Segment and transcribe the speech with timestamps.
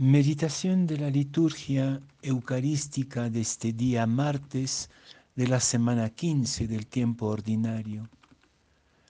[0.00, 4.90] Meditación de la liturgia eucarística de este día martes
[5.34, 8.08] de la semana 15 del tiempo ordinario.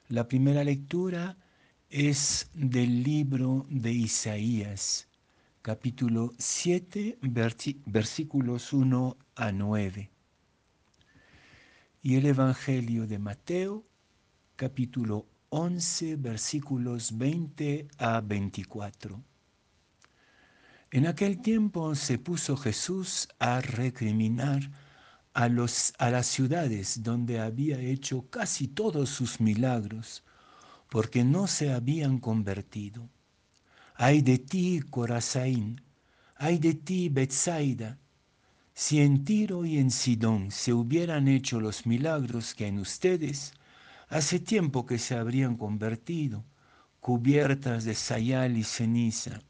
[0.08, 1.36] La primera lectura
[1.90, 5.08] es del libro de Isaías,
[5.60, 7.18] capítulo 7,
[7.84, 10.10] versículos 1 a 9.
[12.02, 13.84] Y el Evangelio de Mateo,
[14.56, 19.22] capítulo 11, versículos 20 a 24.
[20.90, 24.70] En aquel tiempo se puso Jesús a recriminar
[25.34, 30.24] a, los, a las ciudades donde había hecho casi todos sus milagros,
[30.88, 33.10] porque no se habían convertido.
[33.96, 35.82] Ay de ti, Corazaín,
[36.36, 37.98] ay de ti, Betsaida,
[38.72, 43.52] si en Tiro y en Sidón se hubieran hecho los milagros que en ustedes,
[44.08, 46.46] hace tiempo que se habrían convertido,
[47.00, 49.42] cubiertas de sayal y ceniza.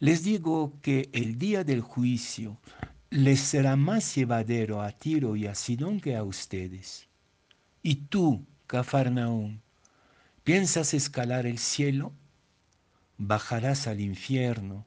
[0.00, 2.60] Les digo que el día del juicio
[3.10, 7.08] les será más llevadero a Tiro y a Sidón que a ustedes.
[7.82, 9.58] Y tú, Cafarnaúm,
[10.44, 12.12] ¿piensas escalar el cielo?
[13.16, 14.86] Bajarás al infierno,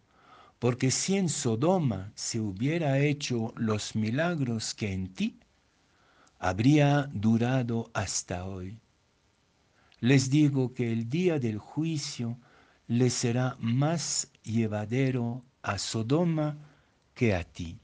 [0.59, 5.39] porque si en Sodoma se hubiera hecho los milagros que en ti,
[6.39, 8.80] habría durado hasta hoy.
[10.00, 12.39] Les digo que el día del juicio
[12.92, 16.58] le será más llevadero a Sodoma
[17.14, 17.80] que a ti.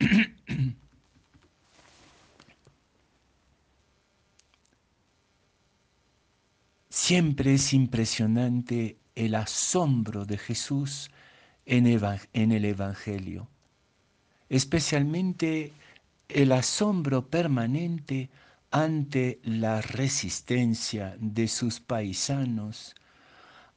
[6.88, 11.12] Siempre es impresionante el asombro de Jesús
[11.64, 13.46] en, el Evangelio,
[14.48, 15.70] especialmente
[16.28, 18.30] el asombro permanente
[18.72, 22.96] ante la resistencia de sus paisanos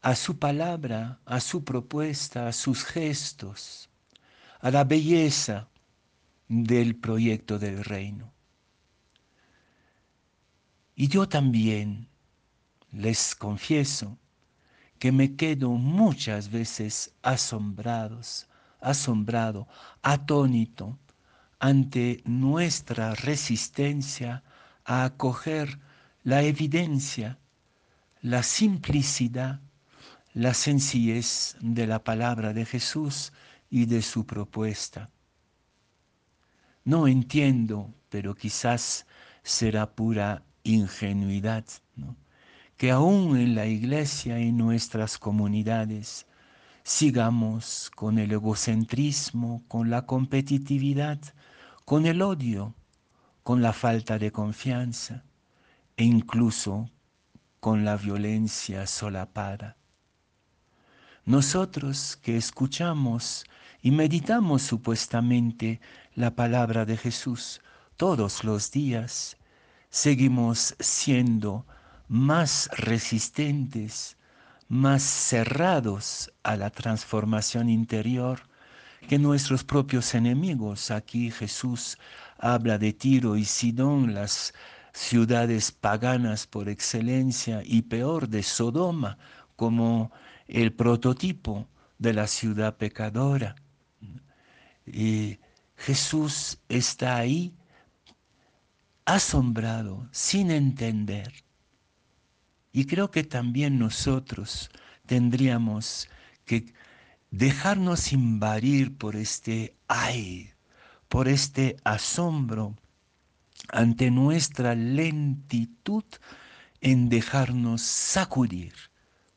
[0.06, 3.90] a su palabra, a su propuesta, a sus gestos,
[4.60, 5.68] a la belleza
[6.48, 8.32] del proyecto del reino.
[10.96, 12.08] Y yo también
[12.92, 14.20] les confieso
[15.00, 18.48] que me quedo muchas veces asombrados,
[18.82, 19.68] asombrado,
[20.04, 21.00] atónito
[21.58, 24.44] ante nuestra resistencia
[24.84, 25.80] a acoger
[26.24, 27.40] la evidencia,
[28.22, 29.62] la simplicidad
[30.36, 33.32] la sencillez de la palabra de Jesús
[33.70, 35.10] y de su propuesta.
[36.84, 39.08] No entiendo, pero quizás
[39.44, 41.64] será pura ingenuidad,
[42.76, 46.28] que aún en la iglesia y nuestras comunidades
[46.84, 51.18] sigamos con el egocentrismo, con la competitividad,
[51.86, 52.76] con el odio,
[53.42, 55.24] con la falta de confianza
[55.96, 56.90] e incluso
[57.62, 59.78] con la violencia solapada.
[61.26, 63.46] Nosotros que escuchamos
[63.82, 65.82] y meditamos supuestamente
[66.14, 67.62] la palabra de Jesús
[67.98, 69.36] todos los días,
[69.90, 71.66] seguimos siendo
[72.08, 74.18] más resistentes,
[74.68, 78.42] más cerrados a la transformación interior
[79.10, 80.92] que nuestros propios enemigos.
[80.92, 81.98] Aquí Jesús
[82.38, 84.54] habla de Tiro y Sidón, las
[84.94, 89.18] ciudades paganas por excelencia, y peor de Sodoma,
[89.56, 90.12] como
[90.48, 91.68] el prototipo
[91.98, 93.56] de la ciudad pecadora.
[94.86, 95.40] Y
[95.78, 97.54] Jesús está ahí
[99.06, 101.44] asombrado, sin entender.
[102.72, 104.70] Y creo que también nosotros
[105.06, 106.10] tendríamos
[106.46, 106.74] que
[107.32, 110.52] dejarnos invadir por este ay,
[111.08, 112.76] por este asombro
[113.70, 116.04] ante nuestra lentitud
[116.82, 118.74] en dejarnos sacudir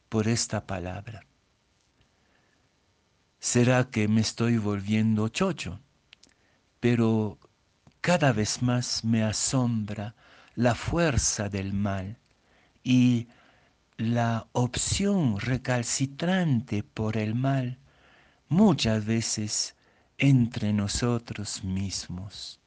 [0.09, 1.25] por esta palabra.
[3.39, 5.81] Será que me estoy volviendo chocho,
[6.81, 7.39] pero
[8.01, 10.15] cada vez más me asombra
[10.55, 12.17] la fuerza del mal
[12.83, 13.29] y
[13.97, 17.79] la opción recalcitrante por el mal
[18.49, 19.77] muchas veces
[20.19, 22.59] entre nosotros mismos.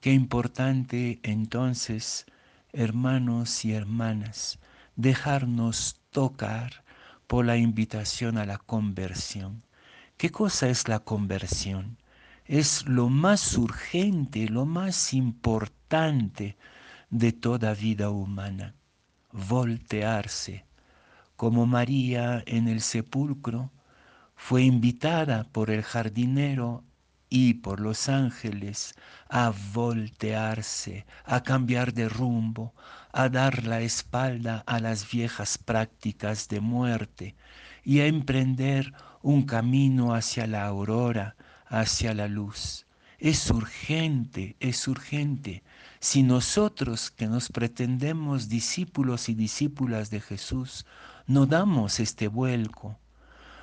[0.00, 2.26] Qué importante entonces,
[2.72, 4.58] hermanos y hermanas,
[5.00, 6.84] dejarnos tocar
[7.26, 9.64] por la invitación a la conversión.
[10.16, 11.96] ¿Qué cosa es la conversión?
[12.44, 16.58] Es lo más urgente, lo más importante
[17.08, 18.74] de toda vida humana.
[19.32, 20.66] Voltearse,
[21.36, 23.70] como María en el sepulcro
[24.34, 26.84] fue invitada por el jardinero
[27.30, 28.94] y por los ángeles
[29.28, 32.74] a voltearse, a cambiar de rumbo,
[33.12, 37.36] a dar la espalda a las viejas prácticas de muerte
[37.84, 38.92] y a emprender
[39.22, 41.36] un camino hacia la aurora,
[41.66, 42.86] hacia la luz.
[43.20, 45.62] Es urgente, es urgente.
[46.00, 50.84] Si nosotros que nos pretendemos discípulos y discípulas de Jesús,
[51.28, 52.98] no damos este vuelco,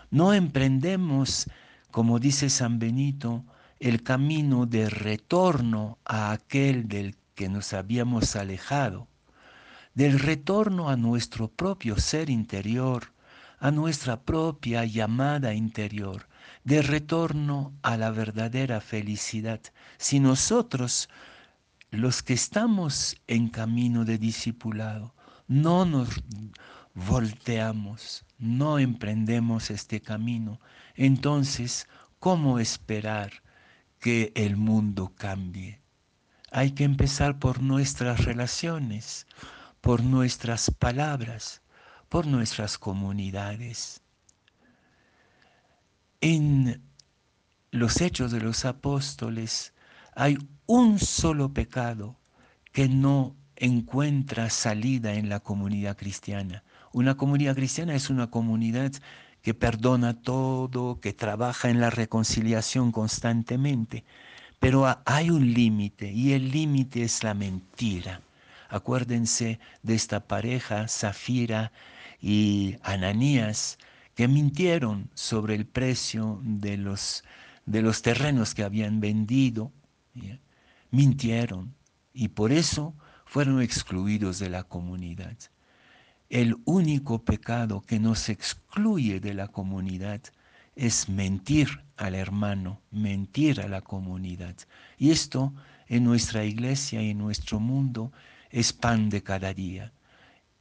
[0.09, 1.49] no emprendemos,
[1.91, 3.43] como dice San Benito,
[3.79, 9.07] el camino de retorno a aquel del que nos habíamos alejado,
[9.93, 13.13] del retorno a nuestro propio ser interior,
[13.59, 16.27] a nuestra propia llamada interior,
[16.63, 19.61] de retorno a la verdadera felicidad.
[19.97, 21.09] Si nosotros,
[21.91, 25.13] los que estamos en camino de discipulado,
[25.47, 26.09] no nos
[26.93, 30.59] volteamos, no emprendemos este camino,
[30.95, 31.87] entonces,
[32.19, 33.43] ¿cómo esperar
[33.99, 35.81] que el mundo cambie?
[36.51, 39.27] Hay que empezar por nuestras relaciones,
[39.81, 41.61] por nuestras palabras,
[42.09, 44.01] por nuestras comunidades.
[46.21, 46.81] En
[47.71, 49.73] los hechos de los apóstoles
[50.15, 52.17] hay un solo pecado
[52.71, 56.63] que no encuentra salida en la comunidad cristiana.
[56.93, 58.91] Una comunidad cristiana es una comunidad
[59.47, 64.03] que perdona todo, que trabaja en la reconciliación constantemente,
[64.59, 68.19] pero hay un límite y el límite es la mentira.
[68.67, 71.71] Acuérdense de esta pareja, Zafira
[72.21, 73.77] y Ananías,
[74.15, 77.23] que mintieron sobre el precio de los,
[77.65, 79.71] de los terrenos que habían vendido.
[80.91, 81.73] Mintieron
[82.13, 82.95] y por eso
[83.25, 85.37] fueron excluidos de la comunidad.
[86.29, 90.19] El único pecado que nos excluye de la comunidad
[90.75, 94.55] es mentir al hermano, mentir a la comunidad.
[94.97, 95.53] Y esto
[95.87, 98.11] en nuestra iglesia y en nuestro mundo
[98.49, 99.93] es pan de cada día.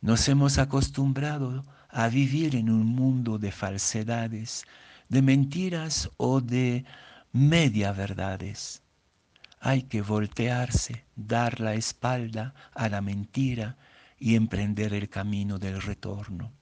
[0.01, 4.65] Nos hemos acostumbrado a vivir en un mundo de falsedades,
[5.09, 6.85] de mentiras o de
[7.33, 8.83] media verdades.
[9.59, 13.77] Hay que voltearse, dar la espalda a la mentira
[14.19, 16.53] y emprender el camino del retorno.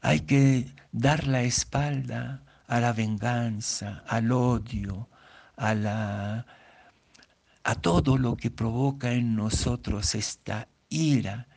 [0.00, 5.08] Hay que dar la espalda a la venganza, al odio,
[5.56, 6.46] a, la,
[7.64, 11.48] a todo lo que provoca en nosotros esta ira.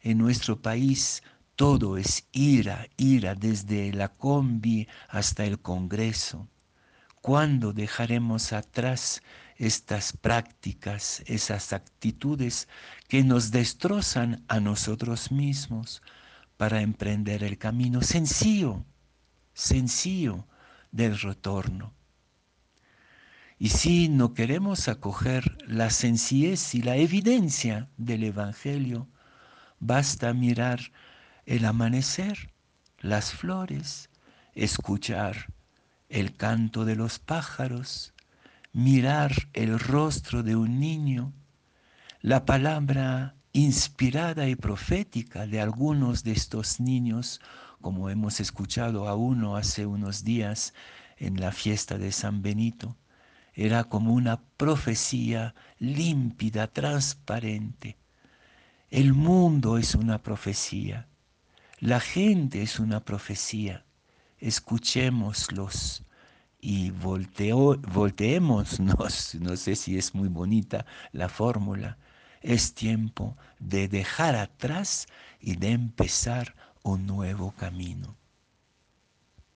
[0.00, 1.22] En nuestro país
[1.54, 6.48] todo es ira, ira desde la combi hasta el Congreso.
[7.20, 9.22] ¿Cuándo dejaremos atrás
[9.56, 12.68] estas prácticas, esas actitudes
[13.08, 16.02] que nos destrozan a nosotros mismos
[16.56, 18.84] para emprender el camino sencillo,
[19.54, 20.46] sencillo
[20.90, 21.94] del retorno?
[23.58, 29.08] Y si no queremos acoger la sencillez y la evidencia del Evangelio,
[29.78, 30.80] basta mirar
[31.46, 32.52] el amanecer,
[32.98, 34.10] las flores,
[34.54, 35.52] escuchar
[36.08, 38.12] el canto de los pájaros,
[38.72, 41.32] mirar el rostro de un niño,
[42.20, 47.40] la palabra inspirada y profética de algunos de estos niños,
[47.80, 50.72] como hemos escuchado a uno hace unos días
[51.18, 52.96] en la fiesta de San Benito,
[53.54, 57.98] era como una profecía límpida, transparente.
[58.90, 61.08] El mundo es una profecía.
[61.78, 63.84] La gente es una profecía.
[64.38, 66.04] Escuchémoslos
[66.62, 68.80] y volteo, volteémonos.
[69.40, 71.98] No sé si es muy bonita la fórmula.
[72.40, 75.06] Es tiempo de dejar atrás
[75.40, 78.16] y de empezar un nuevo camino.